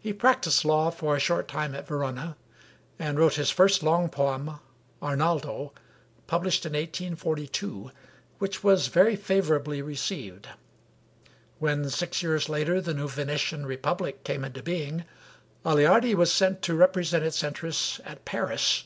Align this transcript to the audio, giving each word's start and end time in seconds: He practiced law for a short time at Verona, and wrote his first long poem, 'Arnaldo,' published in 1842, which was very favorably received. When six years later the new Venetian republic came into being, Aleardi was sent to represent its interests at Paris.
He 0.00 0.12
practiced 0.12 0.64
law 0.64 0.90
for 0.90 1.14
a 1.14 1.20
short 1.20 1.46
time 1.46 1.76
at 1.76 1.86
Verona, 1.86 2.36
and 2.98 3.16
wrote 3.16 3.34
his 3.34 3.50
first 3.52 3.84
long 3.84 4.08
poem, 4.08 4.58
'Arnaldo,' 5.00 5.72
published 6.26 6.66
in 6.66 6.72
1842, 6.72 7.92
which 8.40 8.64
was 8.64 8.88
very 8.88 9.14
favorably 9.14 9.80
received. 9.80 10.48
When 11.60 11.88
six 11.88 12.20
years 12.20 12.48
later 12.48 12.80
the 12.80 12.94
new 12.94 13.06
Venetian 13.06 13.64
republic 13.64 14.24
came 14.24 14.44
into 14.44 14.60
being, 14.60 15.04
Aleardi 15.64 16.16
was 16.16 16.32
sent 16.32 16.60
to 16.62 16.74
represent 16.74 17.22
its 17.22 17.44
interests 17.44 18.00
at 18.04 18.24
Paris. 18.24 18.82